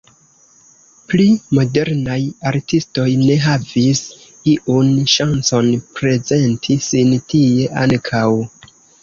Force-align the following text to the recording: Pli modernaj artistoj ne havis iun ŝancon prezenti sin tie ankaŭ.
Pli 1.09 1.25
modernaj 1.57 2.15
artistoj 2.51 3.05
ne 3.25 3.35
havis 3.43 4.01
iun 4.55 4.91
ŝancon 5.17 5.71
prezenti 6.01 6.81
sin 6.89 7.15
tie 7.35 7.71
ankaŭ. 7.85 8.27